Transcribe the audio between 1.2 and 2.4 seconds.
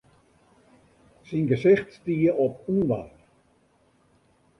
Syn gesicht stie